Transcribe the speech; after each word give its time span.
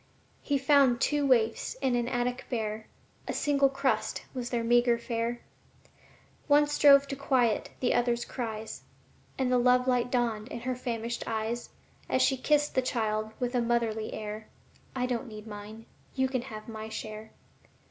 He 0.41 0.57
found 0.57 0.99
two 0.99 1.27
waifs 1.27 1.75
in 1.75 1.93
an 1.95 2.07
attic 2.07 2.45
bare; 2.49 2.87
A 3.27 3.33
single 3.33 3.69
crust 3.69 4.23
was 4.33 4.49
their 4.49 4.63
meagre 4.63 4.97
fare 4.97 5.41
One 6.47 6.65
strove 6.65 7.07
to 7.09 7.15
quiet 7.15 7.69
the 7.81 7.93
other's 7.93 8.25
cries, 8.25 8.81
And 9.37 9.51
the 9.51 9.59
love 9.59 9.87
light 9.87 10.09
dawned 10.09 10.47
in 10.47 10.61
her 10.61 10.73
famished 10.75 11.23
eyes 11.27 11.69
As 12.09 12.23
she 12.23 12.35
kissed 12.35 12.73
the 12.73 12.81
child 12.81 13.33
with 13.39 13.53
a 13.53 13.61
motherly 13.61 14.11
air: 14.11 14.47
"I 14.95 15.05
don't 15.05 15.27
need 15.27 15.45
mine, 15.45 15.85
you 16.15 16.27
can 16.27 16.41
have 16.41 16.67
my 16.67 16.89
share." 16.89 17.29